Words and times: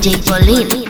DJ 0.00 0.16
Pauline. 0.24 0.89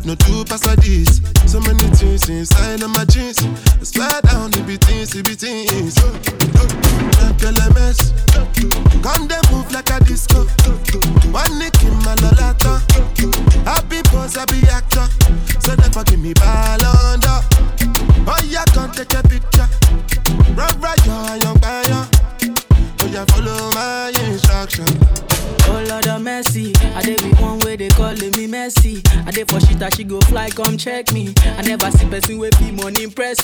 life, 0.00 0.06
no 0.06 0.14
two 0.14 0.44
pass 0.44 0.64
like 0.66 0.80
this. 0.80 1.20
So 1.50 1.60
many 1.60 1.78
things 1.96 2.28
inside 2.28 2.82
of 2.82 2.90
my 2.90 3.04
jeans. 3.04 3.38
I 3.44 3.84
slide 3.84 4.22
down, 4.22 4.52
it 4.52 4.66
be 4.66 4.76
things, 4.76 5.14
it 5.14 5.26
be 5.26 5.34
things. 5.34 5.98
oh, 5.98 6.04
oh, 6.04 6.38
oh, 6.54 6.68
oh, 7.20 7.56
oh, 8.36 9.28
oh 9.32 9.39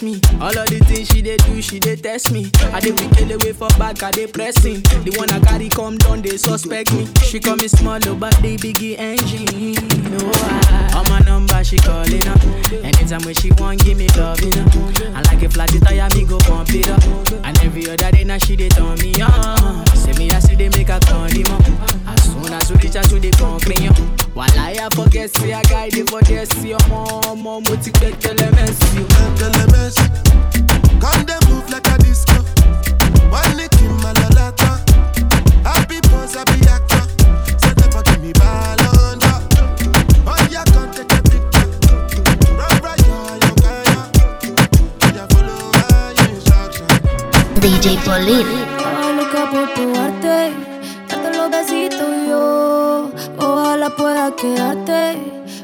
me. 0.02 0.20
All 0.40 0.56
of 0.58 0.66
the 0.68 0.80
things 0.88 1.08
she 1.08 1.22
dey 1.22 1.36
do, 1.36 1.62
she 1.62 1.78
did 1.78 2.02
test 2.02 2.32
me. 2.32 2.50
I 2.72 2.80
dey 2.80 2.90
we 2.90 3.06
kill 3.14 3.30
away 3.32 3.52
for 3.56 3.68
back, 3.78 4.02
I 4.02 4.10
dey 4.10 4.26
pressing. 4.26 4.80
The 5.04 5.14
one 5.16 5.30
I 5.30 5.40
carry 5.40 5.68
come 5.68 5.96
down, 5.96 6.22
they 6.22 6.36
suspect 6.36 6.92
me. 6.92 7.08
She 7.24 7.40
call 7.40 7.56
me 7.56 7.68
small, 7.68 7.98
but 8.16 8.34
the 8.42 8.56
biggie 8.56 8.98
engine. 8.98 9.74
No, 10.12 10.30
I, 10.32 10.92
on 11.00 11.08
my 11.08 11.20
number 11.20 11.62
she 11.64 11.76
calling 11.78 12.26
up. 12.28 12.40
Anytime 12.84 13.22
when 13.24 13.34
she 13.34 13.50
want, 13.58 13.82
give 13.84 13.96
me 13.98 14.08
love. 14.16 14.40
I 14.44 15.22
like 15.32 15.42
a 15.42 15.48
flat 15.48 15.70
tire, 15.70 16.08
me 16.14 16.24
go 16.24 16.38
pump 16.38 16.68
it 16.72 16.88
up. 16.90 17.02
And 17.44 17.56
every 17.64 17.88
other 17.88 18.10
day 18.12 18.24
now 18.24 18.38
she 18.38 18.56
dey 18.56 18.68
turn 18.68 18.98
me 19.00 19.14
on. 19.22 19.86
Say 19.96 20.12
me 20.14 20.30
I 20.30 20.38
see 20.40 20.54
they 20.54 20.68
make 20.70 20.88
a 20.88 21.00
turn 21.00 21.30
him 21.32 21.46
up. 21.48 21.64
As 22.06 22.22
soon 22.32 22.52
as 22.52 22.70
we 22.70 22.76
reach 22.78 22.96
out 22.96 23.08
to 23.08 23.18
the 23.18 23.30
concrete. 23.32 23.88
While 24.34 24.50
I 24.58 24.88
forget, 24.92 25.34
see 25.34 25.52
a 25.52 25.62
guy, 25.62 25.88
they 25.90 26.02
for 26.02 26.20
this, 26.22 26.50
see 26.50 26.70
your 26.70 26.88
mom, 26.88 27.42
mom, 27.42 27.64
what 27.64 27.86
you 27.86 27.92
get, 27.92 28.20
tell 28.20 28.34
them. 28.34 28.52
Come 31.00 31.24
they 31.24 31.38
move 31.48 31.68
like 31.70 31.86
a 31.88 31.98
disco. 31.98 32.55
DJ 47.66 47.98
Pauline. 48.04 48.62
Estaba 48.62 49.12
loca 49.12 49.50
por 49.50 49.74
probarte, 49.74 50.52
darte 51.08 51.36
los 51.36 51.50
besitos 51.50 52.10
yo. 52.28 53.10
Ojalá 53.38 53.90
pueda 53.90 54.34
quedarte, 54.36 55.18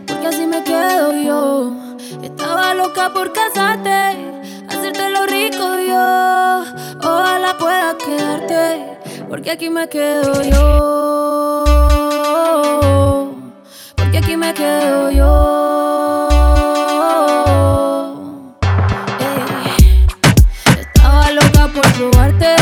porque 0.07 0.27
así 0.27 0.47
me 0.47 0.63
quedo 0.65 1.13
yo. 1.13 1.73
Estaba 2.23 2.75
loca 2.75 3.13
por 3.13 3.33
casarte, 3.33 4.17
hacerte 4.69 5.11
lo 5.11 5.27
rico 5.27 5.79
yo. 5.87 5.92
Porque 9.33 9.51
aquí 9.51 9.71
me 9.71 9.89
quedo 9.89 10.43
yo. 10.43 11.65
Porque 13.97 14.19
aquí 14.19 14.37
me 14.37 14.53
quedo 14.53 15.11
yo. 15.11 16.29
Estaba 20.79 21.31
loca 21.31 21.67
por 21.69 21.93
probarte, 21.95 22.57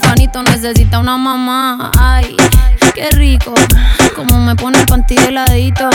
Huerfanito 0.00 0.42
necesita 0.42 0.98
una 0.98 1.18
mamá. 1.18 1.90
Ay, 1.98 2.34
qué 2.94 3.10
rico. 3.10 3.52
Como 4.16 4.40
me 4.40 4.56
pone 4.56 4.80
el 4.80 4.86
panty 4.86 5.14
heladito. 5.14 5.90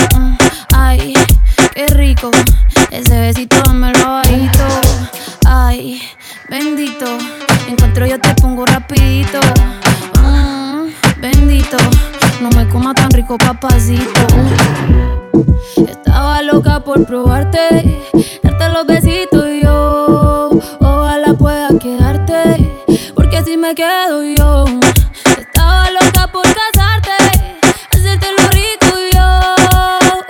Ay, 0.76 1.14
qué 1.74 1.88
rico. 1.88 2.30
Ese 2.92 3.20
besito 3.20 3.60
dame 3.66 3.92
el 3.92 4.04
bajito. 4.04 4.64
Ay, 5.46 6.02
bendito. 6.50 7.06
Encuentro 7.68 8.06
yo 8.06 8.20
te 8.20 8.34
pongo 8.36 8.66
rapidito. 8.66 9.40
Mm, 10.22 10.90
bendito. 11.20 11.78
No 12.42 12.50
me 12.50 12.68
coma 12.68 12.94
tan 12.94 13.10
rico, 13.10 13.38
papacito. 13.40 14.22
Estaba 15.78 16.44
loca 16.44 16.80
por 16.82 17.06
probarte, 17.06 17.95
me 23.76 23.84
quedo 23.84 24.24
yo. 24.24 24.66
Estaba 25.38 25.90
loca 25.92 26.28
por 26.32 26.44
casarte, 26.44 27.12
hacerte 27.92 28.28
lo 28.38 28.48
rico 28.50 28.98
yo. 29.14 29.56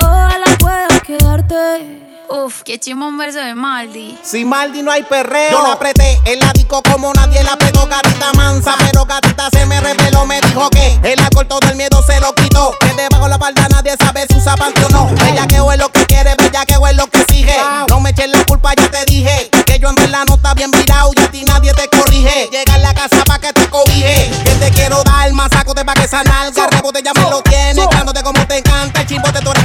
Ojalá 0.01 0.45
pueda 0.59 0.87
quedarte. 1.05 2.01
Uf, 2.29 2.63
qué 2.63 2.79
chimón 2.79 3.09
un 3.09 3.17
verso 3.17 3.39
de 3.39 3.53
Maldi. 3.53 4.17
Sin 4.23 4.49
Maldi 4.49 4.81
no 4.81 4.91
hay 4.91 5.03
perreo. 5.03 5.51
Yo 5.51 5.61
la 5.61 5.73
apreté 5.73 6.19
en 6.25 6.39
la 6.39 6.51
disco 6.53 6.81
como 6.91 7.13
nadie 7.13 7.43
la 7.43 7.55
pegó, 7.57 7.85
gatita 7.87 8.33
mansa. 8.33 8.75
Pero 8.79 9.05
gatita 9.05 9.49
se 9.51 9.65
me 9.65 9.79
reveló, 9.79 10.25
me 10.25 10.41
dijo 10.41 10.69
que 10.71 10.99
el 11.03 11.19
alcohol 11.19 11.47
todo 11.47 11.69
el 11.69 11.75
miedo 11.75 12.01
se 12.03 12.19
lo 12.19 12.33
quitó. 12.33 12.73
Que 12.79 12.93
debajo 12.93 13.27
la 13.27 13.37
falda 13.37 13.67
nadie 13.69 13.95
sabe 13.99 14.25
si 14.27 14.37
usa 14.37 14.55
panty 14.55 14.81
o 14.83 14.89
no. 14.89 15.07
Bella 15.23 15.45
que 15.47 15.57
es 15.57 15.79
lo 15.79 15.89
que 15.89 16.05
quiere, 16.05 16.35
bella 16.35 16.65
que 16.65 16.73
es 16.73 16.95
lo 16.95 17.07
que 17.07 17.21
exige. 17.21 17.55
No 17.89 17.99
me 17.99 18.09
eches 18.09 18.29
la 18.29 18.43
culpa, 18.45 18.73
ya 18.75 18.89
te 18.89 19.05
dije. 19.05 19.49
Que 19.65 19.77
yo 19.77 19.89
en 19.89 19.95
verdad 19.95 20.23
no 20.27 20.35
está 20.35 20.53
bien 20.53 20.71
virado 20.71 21.11
ti 21.35 21.43
nadie 21.43 21.73
te 21.73 21.89
corrige. 21.89 22.49
Llega 22.49 22.75
a 22.75 22.77
la 22.77 22.93
casa 22.93 23.23
pa' 23.25 23.39
que 23.39 23.51
te 23.51 23.67
cobije. 23.69 24.31
Que 24.45 24.51
te 24.55 24.71
quiero 24.71 25.03
dar 25.03 25.31
más 25.33 25.49
saco 25.51 25.73
de 25.73 25.83
pa' 25.83 25.93
que 25.93 26.03
esa 26.03 26.23
nalga. 26.23 26.67
Rebote 26.67 27.01
ya 27.03 27.11
me 27.13 27.29
lo 27.29 27.41
tienes, 27.41 27.85
cándote 27.91 28.23
como 28.23 28.47
te 28.47 28.57
encanta. 28.57 29.01
El 29.01 29.07
chimbote 29.07 29.39
tú 29.41 29.51
eres 29.51 29.64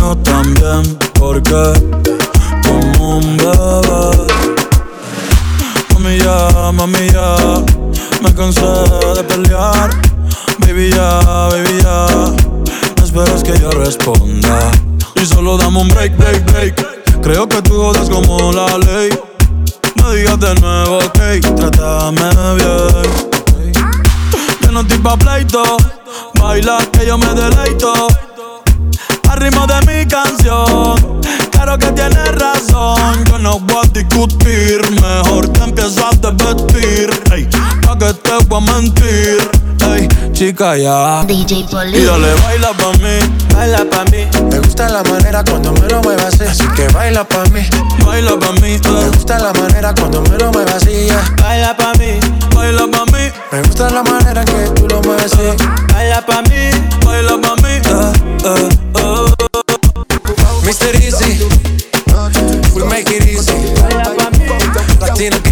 no 0.00 0.16
tan 0.18 0.52
bien 0.54 0.98
Porque 1.14 1.72
como 2.64 3.18
un 3.18 3.36
bebé. 3.36 4.26
Mami 5.94 6.18
ya, 6.18 6.72
mami 6.72 7.08
ya. 7.12 7.36
Me 8.20 8.34
cansé 8.34 8.60
de 9.14 9.22
pelear. 9.22 9.90
Baby 10.58 10.90
ya, 10.90 11.20
baby 11.50 11.82
ya. 11.82 12.06
No 12.96 13.04
esperes 13.04 13.44
que 13.44 13.58
yo 13.60 13.70
responda. 13.70 14.72
Y 15.14 15.24
solo 15.26 15.56
dame 15.56 15.80
un 15.80 15.88
break, 15.88 16.16
break, 16.16 16.52
break. 16.52 17.20
Creo 17.20 17.48
que 17.48 17.62
tú 17.62 17.74
jodas 17.76 18.10
como 18.10 18.52
la 18.52 18.76
ley. 18.78 19.10
No 19.96 20.10
digas 20.10 20.40
de 20.40 20.54
nuevo, 20.56 20.98
ok. 20.98 21.40
Trátame 21.56 22.54
bien. 22.56 23.70
Yo 24.62 24.72
no 24.72 24.80
estoy 24.80 24.98
pa' 24.98 25.16
pleito. 25.16 25.62
Baila 26.34 26.78
que 26.92 27.06
yo 27.06 27.16
me 27.18 27.32
deleito 27.34 28.08
ritmo 29.36 29.66
de 29.66 29.80
mi 29.86 30.06
canción. 30.06 31.20
Claro 31.50 31.78
que 31.78 31.86
tienes 31.92 32.34
razón, 32.36 33.24
yo 33.26 33.38
no 33.38 33.58
voy 33.60 33.84
a 33.84 33.88
discutir. 33.92 34.80
Mejor 35.00 35.48
te 35.48 35.64
empiezas 35.64 36.04
a 36.22 36.30
vestir, 36.30 37.10
ey, 37.32 37.48
pa' 37.86 37.98
que 37.98 38.12
te 38.14 38.30
voy 38.48 38.62
a 38.62 38.72
mentir. 38.72 39.50
Ey, 39.94 40.08
chica, 40.32 40.76
ya. 40.76 41.24
DJ 41.26 41.60
Y 41.60 41.64
Polly. 41.64 42.04
dale, 42.04 42.34
baila 42.42 42.72
pa' 42.72 42.92
mí, 42.94 43.18
Baila 43.54 43.84
pa' 43.90 44.04
mí. 44.10 44.26
Me 44.50 44.58
gusta 44.60 44.88
la 44.88 45.02
manera 45.02 45.42
cuando 45.44 45.72
me 45.72 45.88
lo 45.88 46.00
muevas 46.02 46.26
así. 46.40 46.44
Así 46.44 46.66
que 46.76 46.88
baila 46.88 47.24
pa' 47.24 47.44
mí. 47.52 47.60
baila 48.06 48.38
pa' 48.38 48.52
mí, 48.52 48.60
Me 48.60 48.76
eh. 48.76 49.10
gusta 49.12 49.38
la 49.38 49.52
manera 49.52 49.94
cuando 49.94 50.22
me 50.22 50.36
lo 50.38 50.50
muevas 50.52 50.74
así. 50.76 51.06
yeah. 51.06 51.22
Baila 51.42 51.76
pa' 51.76 51.92
mí. 51.98 52.18
baila 52.54 52.86
pa' 52.90 53.04
mí, 53.06 53.30
Me 53.52 53.62
gusta 53.62 53.90
la 53.90 54.02
manera 54.02 54.44
que 54.44 54.70
tú 54.74 54.86
lo 54.88 55.00
mueves 55.02 55.32
así. 55.32 55.64
Baila 55.92 56.24
pa' 56.24 56.42
mí. 56.42 56.70
baila 57.04 57.36
pa' 57.40 57.56
mí, 57.56 57.59
Latino 65.20 65.42
que. 65.42 65.49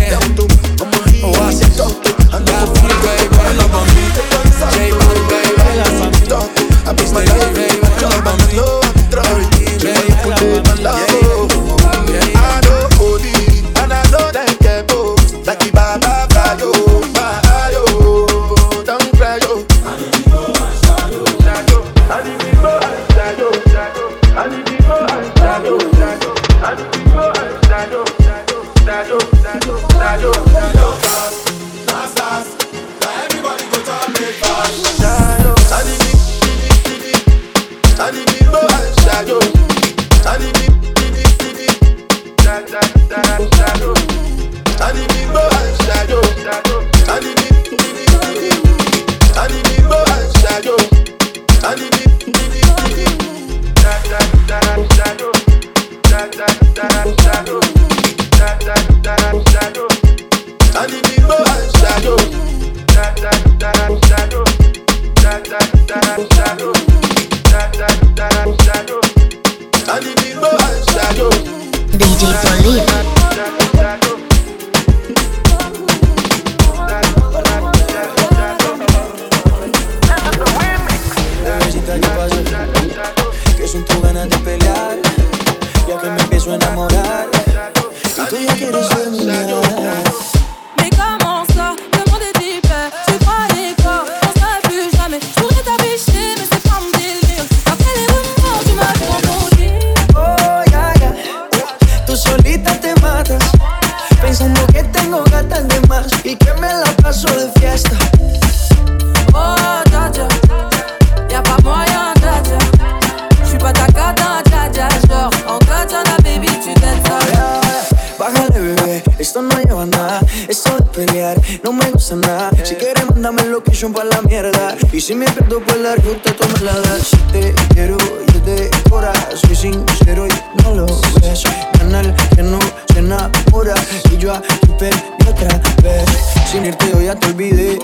Pierdo 125.49 125.65
por 125.65 125.79
la 125.79 125.95
ruta, 125.97 126.31
tú 126.37 126.47
me 126.47 126.61
la 126.67 126.79
das. 126.79 127.07
Si 127.09 127.17
te 127.33 127.55
quiero 127.73 127.97
ir 127.97 128.43
de 128.43 128.71
cora, 128.91 129.15
soy 129.35 129.57
sincero 129.57 130.27
y 130.27 130.63
no 130.63 130.75
lo 130.75 130.87
ves. 131.23 131.43
Canal 131.79 132.15
que 132.37 132.43
no 132.43 132.59
se 132.93 132.99
enamora. 132.99 133.75
Y 134.13 134.19
yo 134.19 134.35
aquí 134.35 134.69
perdí 134.79 135.01
otra 135.27 135.59
vez. 135.83 136.05
Sin 136.51 136.67
irte, 136.67 136.91
yo 136.93 137.01
ya 137.01 137.15
te 137.15 137.29
olvidé. 137.29 137.79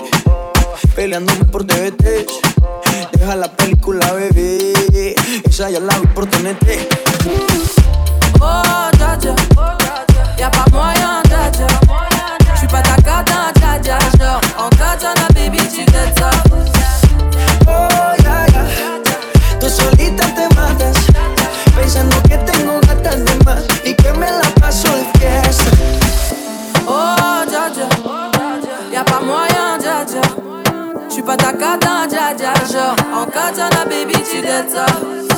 Peleándome 0.95 1.43
por 1.45 1.65
TVT. 1.65 2.27
Deja 3.13 3.35
la 3.35 3.47
película, 3.47 4.13
bebé. 4.13 5.15
Esa 5.43 5.71
ya 5.71 5.79
la 5.79 5.97
vi 5.97 6.05
por 6.07 6.27
TNT. 6.27 6.67
Oh 8.41 8.89
dja 8.93 9.17
Y'a 10.37 10.51
pas 10.51 10.71
moyen 10.71 11.23
dja 11.23 11.67
J'suis 12.53 12.67
pas 12.67 12.83
ta 12.83 12.95
cata 13.01 13.35
Genre 13.83 14.39
en 14.59 14.69
katana 14.69 15.27
baby 15.33 15.57
tu 15.57 15.83
ça 15.91 16.64
Oh, 17.67 18.13
ya, 18.23 18.45
ya. 18.53 18.63
Tú 19.59 19.69
solita 19.69 20.25
te 20.35 20.47
matas, 20.55 20.97
pensando 21.75 22.21
que 22.23 22.37
tengo 22.37 22.79
gatas 22.81 23.23
de 23.25 23.45
más 23.45 23.63
y 23.83 23.93
que 23.93 24.11
me 24.13 24.31
la 24.31 24.49
paso 24.59 24.87
de 24.89 25.05
fiesta. 25.19 25.71
Oh 26.87 27.43
dja 27.49 27.69
dja 27.69 27.87
Y'a 28.91 29.03
pas 29.03 29.21
moyen 29.21 29.79
dja 29.79 30.05
dja 30.05 30.21
J'suis 31.09 31.23
pas 31.23 31.37
ta 31.37 31.51
cata 31.53 32.05
dja 32.07 32.33
dja 32.33 32.53
Genre 32.71 32.95
en 33.21 33.25
katana 33.31 33.85
baby 33.85 34.13
tu 34.13 34.41
t'aides 34.41 35.34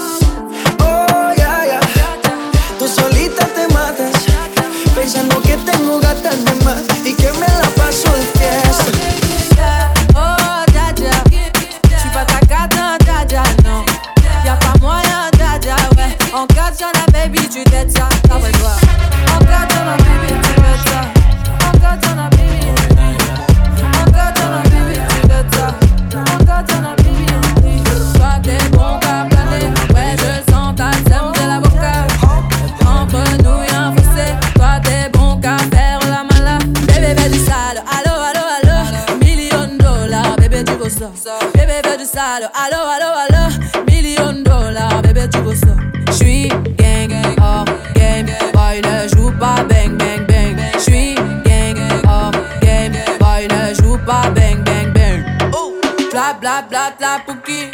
bla 57.00 57.20
bla 57.26 57.26
pouki 57.26 57.70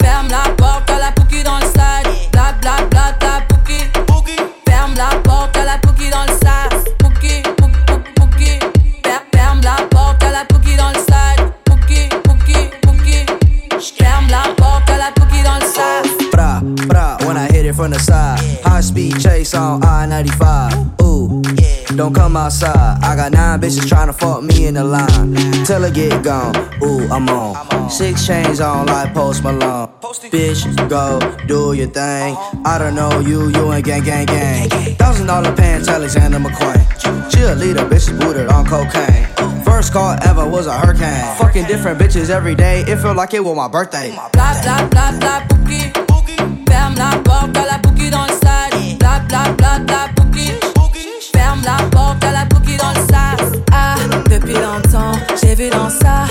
Ferme 0.00 0.28
la 0.28 0.50
porte 0.56 0.90
à 0.90 0.98
la 0.98 1.12
pouki 1.12 1.42
dans 1.42 1.58
le 1.58 1.66
side 1.66 2.30
Bla 2.32 2.52
bla 2.60 2.76
bla 2.90 3.12
bla 3.18 3.40
pouki 3.48 3.78
Ferme 4.66 4.94
la 4.96 5.18
porte 5.22 5.56
à 5.56 5.64
la 5.64 5.78
pouki 5.78 6.10
dans 6.10 6.24
le 6.24 6.32
pouki 6.98 7.42
pouki 7.56 8.12
pouki 8.16 8.58
Fer- 9.04 9.22
Ferme 9.34 9.60
la 9.62 9.76
porte 9.90 10.22
à 10.24 10.30
la 10.30 10.44
pouki 10.44 10.76
dans 10.76 10.88
le 10.90 10.98
side 10.98 11.52
Pouki 11.64 12.08
pouki 12.22 12.70
pouki 12.82 13.26
Ferme 13.98 14.26
la 14.30 14.52
porte 14.56 14.90
à 14.90 14.96
la 14.98 15.12
pouki 15.14 15.42
dans 15.42 15.54
le 15.56 15.66
side 15.66 16.30
Bra, 16.32 16.60
bra, 16.88 17.16
when 17.26 17.36
I 17.36 17.46
hit 17.52 17.66
it 17.66 17.74
from 17.74 17.90
the 17.92 17.98
side. 17.98 18.40
High 18.64 18.80
speed 18.82 19.20
chase 19.20 19.54
on 19.54 19.82
I 19.84 20.06
95. 20.06 20.72
Ooh, 21.02 21.42
don't 21.96 22.14
come 22.14 22.36
outside. 22.36 22.98
I 23.02 23.14
got 23.16 23.32
nine 23.32 23.60
bitches 23.60 23.86
trying 23.86 24.06
to 24.06 24.12
fuck 24.14 24.42
me 24.42 24.66
in 24.66 24.74
the 24.74 24.84
line. 24.84 25.34
Till 25.66 25.84
it 25.84 25.94
get 25.94 26.22
gone, 26.22 26.54
ooh, 26.82 27.06
I'm 27.12 27.28
on. 27.28 27.71
Six 27.92 28.26
chains 28.26 28.58
on 28.62 28.86
like 28.86 29.12
Post 29.12 29.44
Malone. 29.44 29.86
Bitch, 30.32 30.64
go 30.88 31.20
do 31.46 31.74
your 31.74 31.88
thing. 31.88 32.34
I 32.64 32.78
don't 32.78 32.94
know 32.94 33.20
you, 33.20 33.50
you 33.50 33.70
ain't 33.70 33.84
gang, 33.84 34.02
gang, 34.02 34.24
gang. 34.24 34.70
Thousand 34.96 35.26
dollar 35.26 35.54
pants, 35.54 35.88
Alexander 35.88 36.38
McQueen. 36.38 36.80
Cheerleader, 37.30 37.86
bitches 37.90 38.18
booted 38.18 38.48
on 38.48 38.64
cocaine. 38.64 39.26
First 39.62 39.92
call 39.92 40.16
ever 40.24 40.48
was 40.48 40.66
a 40.66 40.72
hurricane. 40.72 41.36
Fucking 41.36 41.66
different 41.66 41.98
bitches 41.98 42.30
every 42.30 42.54
day, 42.54 42.80
it 42.88 42.96
felt 42.96 43.18
like 43.18 43.34
it 43.34 43.44
was 43.44 43.54
my 43.54 43.68
birthday. 43.68 44.10
Bla 44.32 44.54
bla 44.62 44.88
bla 44.88 45.12
bla 45.20 45.46
bouki. 45.48 45.92
Ferme 46.70 46.94
la 46.96 47.20
porte 47.22 47.56
à 47.58 47.66
la 47.66 47.78
bouki 47.78 48.08
dans 48.10 48.24
le 48.24 48.32
sale. 48.42 48.96
Bla 48.98 49.20
bla 49.28 49.52
bla 49.58 49.78
bla 49.80 50.08
bouki. 50.16 50.50
Ferme 51.34 51.60
la 51.62 51.76
porte 51.90 52.24
à 52.24 52.32
la 52.32 52.44
bouki 52.46 52.78
dans 52.78 52.90
le 52.90 53.06
sale. 53.06 53.62
Ah, 53.70 53.96
depuis 54.30 54.54
longtemps, 54.54 55.12
j'ai 55.42 55.54
vu 55.54 55.68
dans 55.68 55.90
ça. 55.90 56.21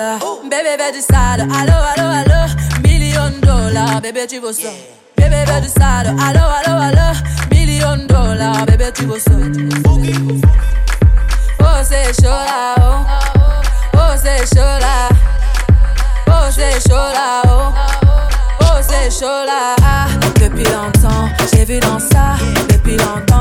Ça. 0.00 0.18
Bébé, 0.44 0.76
bébé 0.76 0.92
du 0.94 1.00
sale. 1.00 1.42
Allo, 1.58 1.76
allo, 1.92 2.06
allo. 2.20 2.40
Million 2.82 3.30
dollars, 3.42 4.00
bébé, 4.00 4.26
tu 4.26 4.38
veux 4.40 4.52
ça. 4.52 4.70
Bébé, 5.16 5.44
bébé 5.44 5.60
du 5.60 5.68
sale. 5.68 6.08
Allo, 6.26 6.44
allo, 6.58 6.74
allo. 6.88 7.08
Million 7.50 7.96
dollars, 8.08 8.64
bébé, 8.66 8.86
tu 8.94 9.04
veux 9.04 9.18
ça. 9.18 9.32
Oh, 11.62 11.82
c'est 11.82 12.12
chaud 12.22 12.40
là, 12.50 12.74
oh. 12.78 13.04
Oh, 13.94 14.12
c'est 14.22 14.46
chaud 14.54 14.78
là. 14.84 15.08
Oh, 16.28 16.48
c'est 16.50 16.80
chaud 16.88 17.10
là, 17.16 17.42
oh. 17.46 17.72
Oh, 18.62 18.78
c'est 18.80 19.10
chaud 19.10 19.44
là. 19.50 19.76
Depuis 20.40 20.64
longtemps, 20.64 21.28
j'ai 21.52 21.64
vu 21.64 21.78
dans 21.80 21.98
ça. 21.98 22.36
Depuis 22.70 22.96
longtemps, 22.96 23.39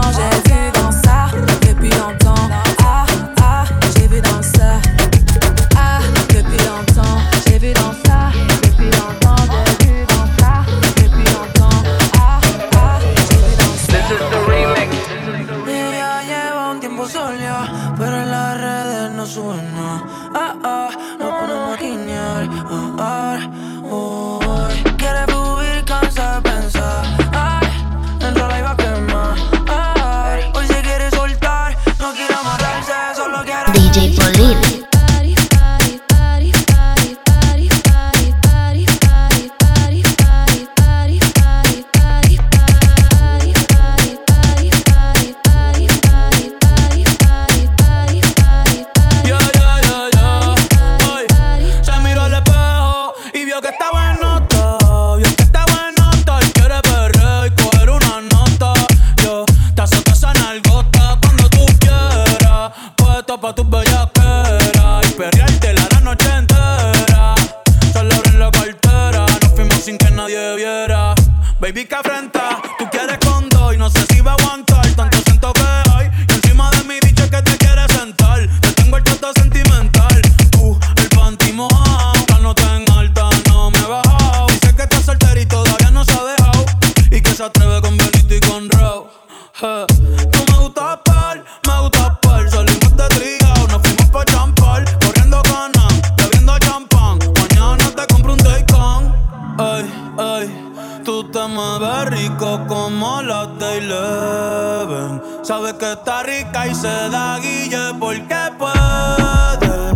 te 101.32 101.48
mueves 101.48 102.06
rico 102.10 102.66
como 102.68 103.22
las 103.22 103.58
de 103.60 103.78
Eleven. 103.78 105.22
Sabes 105.44 105.74
que 105.74 105.92
está 105.92 106.24
rica 106.24 106.68
y 106.68 106.74
se 106.74 106.88
da 106.88 107.38
guille 107.40 107.94
porque 108.00 108.36
puede. 108.58 109.96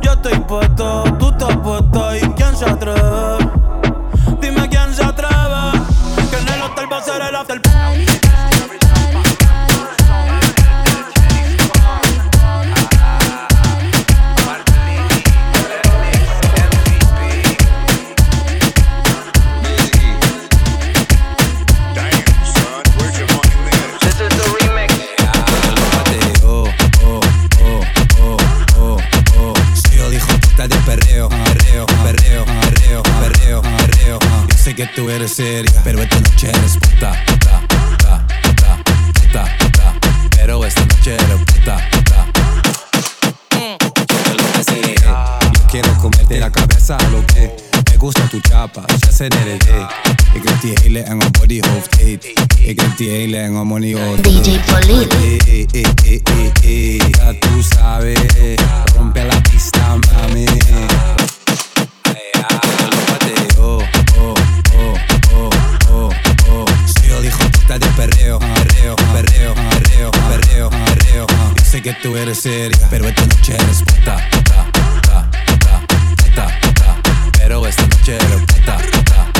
Yo 0.00 0.12
estoy 0.12 0.38
puesto, 0.40 1.04
tú 1.18 1.28
estás 1.28 1.56
puesta 1.58 2.16
y 2.16 2.20
quién 2.32 2.56
se 2.56 2.64
atreve. 2.64 3.41
Perreo, 33.42 33.62
perreo. 33.62 34.18
Yo 34.48 34.56
sé 34.56 34.74
que 34.74 34.86
tú 34.86 35.10
eres 35.10 35.34
seria, 35.34 35.72
pero 35.84 36.02
esta 36.02 36.20
noche 36.20 36.48
eres 36.50 36.76
puta, 36.76 37.12
puta, 37.26 37.60
puta, 37.68 38.26
puta, 38.42 38.84
puta, 39.14 39.56
puta. 39.58 39.94
Pero 40.36 40.64
esta 40.64 40.84
noche 40.84 41.14
eres 41.14 41.40
puta, 41.46 41.78
puta. 41.90 42.26
Yo 45.52 45.66
quiero 45.70 45.94
comerte 45.98 46.38
la 46.38 46.50
cabeza, 46.50 46.98
lo 47.10 47.26
que 47.26 47.50
me 47.90 47.96
gusta 47.96 48.22
tu 48.28 48.40
chapa, 48.40 48.84
ya 49.04 49.12
se 49.12 49.28
derede. 49.28 49.86
Ik 50.34 50.48
heb 50.48 50.60
die 50.60 50.72
hele 50.82 51.02
enge 51.02 51.30
body 51.30 51.60
hoofd 51.60 52.00
eet. 52.00 52.24
Ik 52.58 52.80
heb 52.80 52.96
die 52.96 53.08
hele 53.08 53.36
enge 53.36 53.64
money 53.64 53.94
hoofd. 53.94 54.24
DJ 54.24 54.58
eh. 56.64 56.98
Ya 57.10 57.38
tú 57.38 57.62
sabes, 57.62 58.18
rompe 58.96 59.24
la 59.24 59.40
pista, 59.42 59.96
mami. 59.96 60.44
Oh, 60.46 61.22
puta 67.72 67.78
de 67.78 67.92
perreo, 67.94 68.38
perreo, 68.38 68.96
perreo, 68.96 69.54
perreo, 69.54 70.10
perreo, 70.10 70.70
perreo. 70.70 71.26
Yo 71.56 71.64
sé 71.64 71.80
que 71.80 71.94
tú 71.94 72.16
eres 72.16 72.40
seria, 72.40 72.86
pero 72.90 73.08
esta 73.08 73.22
noche 73.26 73.54
eres 73.54 73.82
puta, 73.82 74.16
puta, 74.30 74.66
puta, 74.72 75.30
puta, 75.46 75.86
puta, 76.16 76.60
puta. 76.60 76.96
Pero 77.38 77.66
esta 77.66 77.86
noche 77.86 78.16
eres 78.16 78.40
puta, 78.42 78.76
puta. 78.76 79.32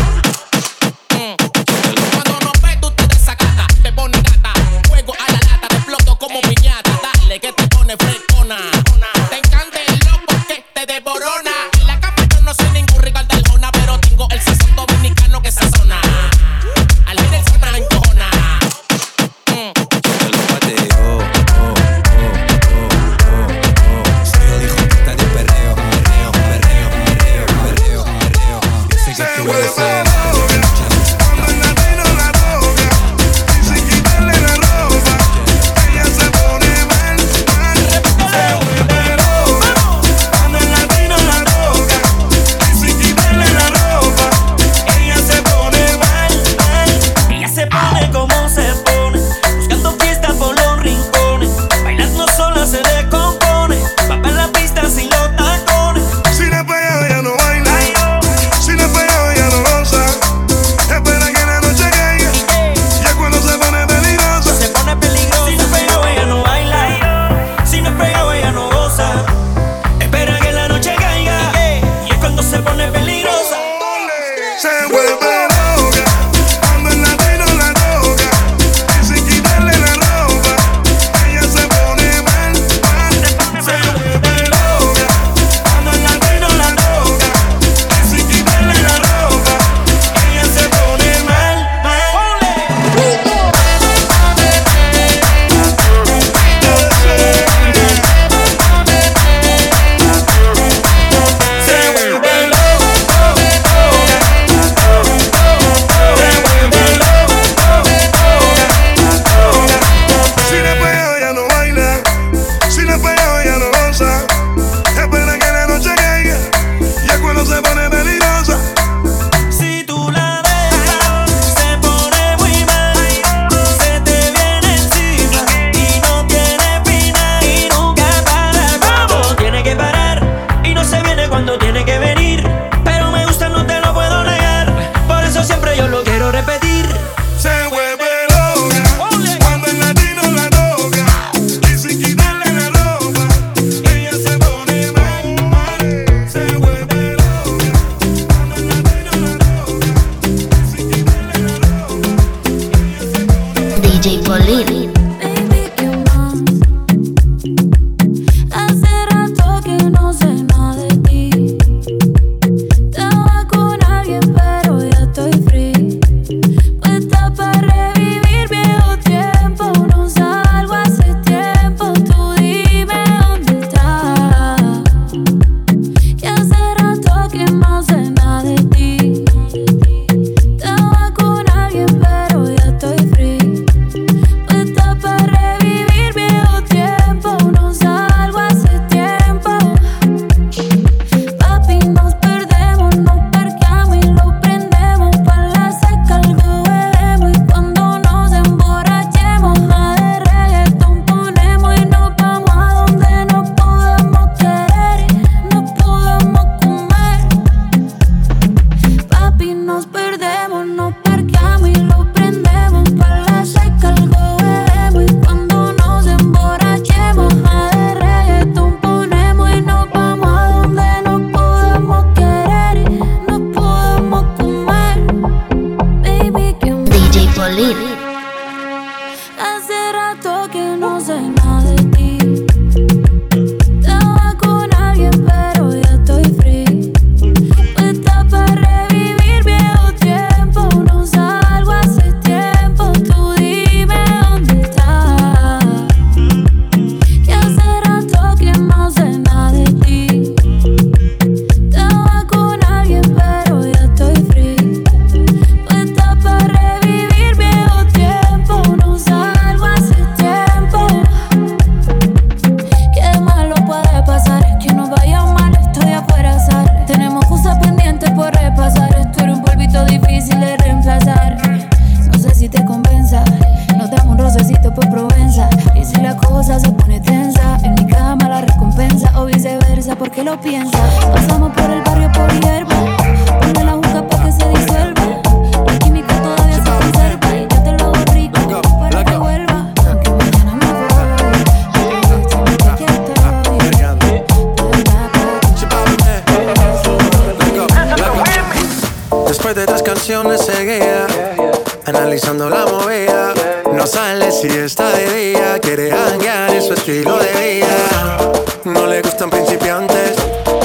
Estilo 306.93 307.19
de 307.19 307.55
vida. 307.55 308.19
No 308.65 308.87
le 308.87 309.01
gustan 309.01 309.31
principiantes, 309.31 310.13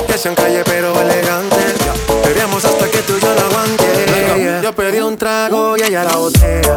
que 0.08 0.18
sean 0.18 0.36
calle 0.36 0.64
pero 0.66 0.94
elegantes. 1.00 1.76
Bebíamos 2.26 2.64
hasta 2.66 2.90
que 2.90 2.98
tú 3.00 3.14
y 3.18 3.22
yo 3.22 3.34
lo 3.34 3.42
aguante. 3.42 4.62
Yo 4.62 4.74
pedí 4.74 5.00
un 5.00 5.18
trago 5.18 5.78
y 5.78 5.84
ella 5.84 6.04
la 6.04 6.16
botella. 6.16 6.77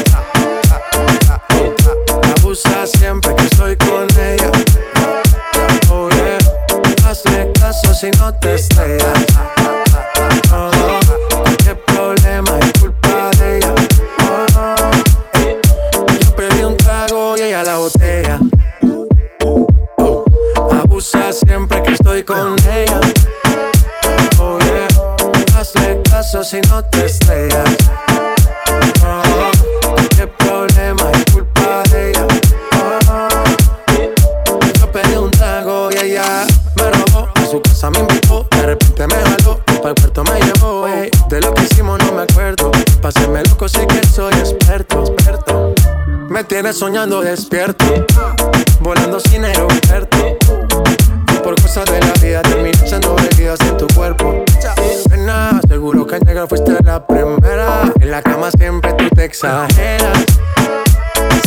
Abusa 2.51 2.85
siempre 2.85 3.33
que 3.33 3.45
estoy 3.45 3.77
con 3.77 4.05
ella. 4.19 4.51
Oh 5.89 6.09
yeah, 6.09 6.37
hazle 7.07 7.49
caso 7.53 7.93
si 7.93 8.11
no 8.19 8.33
te 8.39 8.55
estrellas. 8.55 9.25
Oh, 10.51 10.69
qué 11.63 11.73
problema 11.75 12.59
es 12.59 12.73
culpa 12.81 13.29
de 13.37 13.55
ella. 13.55 13.73
Oh, 14.27 15.55
yo 16.19 16.35
pedí 16.35 16.63
un 16.65 16.75
trago 16.75 17.37
y 17.37 17.41
ella 17.43 17.63
la 17.63 17.77
botella. 17.77 18.37
Oh, 19.45 20.25
abusa 20.73 21.31
siempre 21.31 21.81
que 21.83 21.93
estoy 21.93 22.21
con 22.23 22.57
ella. 22.69 22.99
Oh 24.39 24.59
yeah, 24.59 25.57
hazle 25.57 26.01
caso 26.03 26.43
si 26.43 26.59
no 26.69 26.83
te 26.83 27.05
estrellas. 27.05 27.77
Soñando 46.69 47.21
despierto, 47.21 47.85
volando 48.79 49.19
sin 49.19 49.43
aeropuerto. 49.43 50.37
Por 51.43 51.61
cosas 51.61 51.85
de 51.85 51.99
la 51.99 52.13
vida 52.21 52.41
terminé 52.43 52.69
echando 52.69 53.13
bebidas 53.15 53.59
en 53.61 53.77
tu 53.77 53.87
cuerpo. 53.87 54.45
Nena, 55.09 55.59
seguro 55.67 56.07
que 56.07 56.15
al 56.15 56.21
llegar 56.21 56.47
fuiste 56.47 56.71
la 56.83 57.05
primera. 57.05 57.91
En 57.99 58.09
la 58.09 58.21
cama 58.21 58.49
siempre 58.51 58.93
tú 58.93 59.09
te 59.13 59.25
exageras. 59.25 60.23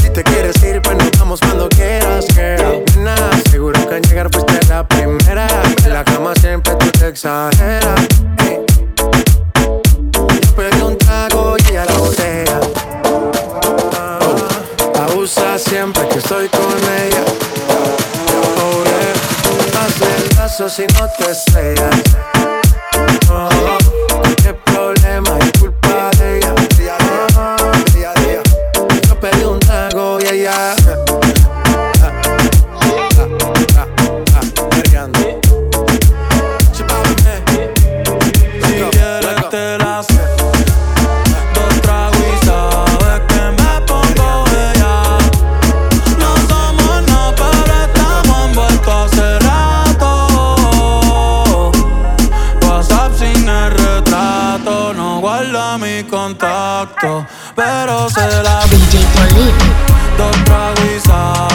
Si 0.03 0.11
te 0.11 0.23
quieres 0.23 0.63
ir, 0.63 0.83
pues 0.83 0.99
nos 0.99 1.11
vamos 1.19 1.41
cuando 1.41 1.69
quieras. 1.71 2.27
Nena, 2.37 3.17
seguro 3.51 3.89
que 3.89 3.95
al 3.95 4.03
llegar 4.03 4.29
fuiste 4.31 4.67
la 4.69 4.87
primera. 4.87 5.47
En 5.85 5.93
la 5.93 6.05
cama 6.05 6.35
siempre 6.35 6.75
tú 6.75 6.91
te 6.91 7.09
exageras. 7.09 8.01
Estoy 16.35 16.49
con 16.49 16.79
ella. 16.83 17.25
Yeah. 18.85 19.81
Hazle 19.81 20.29
caso 20.35 20.69
si 20.69 20.83
no 20.83 21.09
te 21.19 21.31
estrellas. 21.31 22.34
Guarda 55.55 55.79
mi 55.79 56.03
contacto, 56.05 57.25
pero 57.55 58.11
se 58.11 58.43
la 58.43 58.65
DJ. 58.67 58.99
Dos 60.17 60.45
tragos 60.45 61.54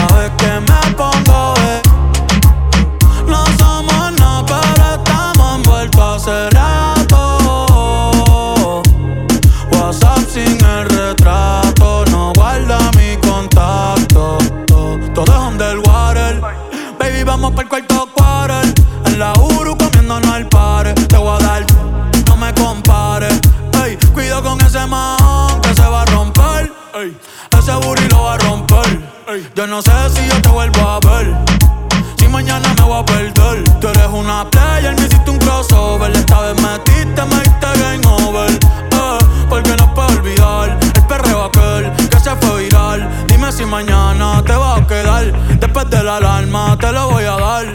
si 43.60 43.66
mañana 43.66 44.42
te 44.46 44.54
vas 44.54 44.80
a 44.80 44.86
quedar. 44.86 45.24
Después 45.58 45.90
de 45.90 46.02
la 46.02 46.16
alarma 46.16 46.76
te 46.78 46.90
lo 46.92 47.10
voy 47.10 47.24
a 47.24 47.36
dar. 47.36 47.66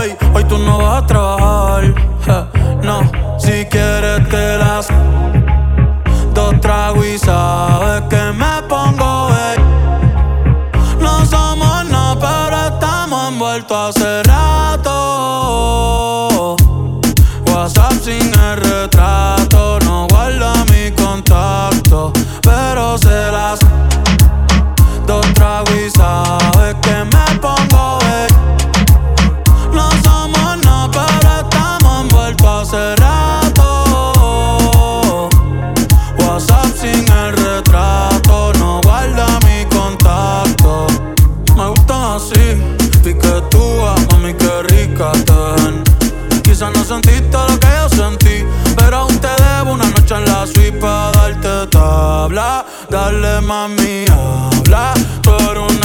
Ey, 0.00 0.16
hoy 0.34 0.44
tú 0.44 0.56
no 0.58 0.78
vas 0.78 1.02
a 1.02 1.06
trabajar. 1.06 1.84
Eh, 1.84 2.44
no, 2.82 2.98
si 3.38 3.64
quieres 3.66 4.28
te 4.28 4.58
las 4.58 4.88
dos 6.34 6.60
trago 6.60 7.04
y 7.04 7.18
sabes 7.18 8.02
que 8.10 8.22
me 8.40 8.45
así, 42.16 42.56
piquetúa, 43.04 43.94
mami, 44.10 44.32
qué 44.34 44.62
rica 44.68 45.12
te 45.12 45.62
ven. 45.62 45.82
Quizás 46.42 46.72
no 46.74 46.84
sentiste 46.84 47.36
lo 47.48 47.60
que 47.60 47.66
yo 47.66 47.88
sentí, 47.88 48.44
pero 48.76 48.96
aún 48.98 49.18
te 49.18 49.28
debo 49.28 49.72
una 49.72 49.84
noche 49.90 50.14
en 50.14 50.24
la 50.24 50.46
suite 50.46 50.72
para 50.72 51.12
darte 51.12 51.66
tabla. 51.70 52.64
Dale, 52.90 53.40
mami, 53.42 54.04
habla, 54.10 54.94
tú 55.22 55.30
eres 55.50 55.75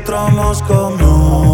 otro 0.00 0.30
Moscow, 0.30 0.96
Ay. 0.98 1.49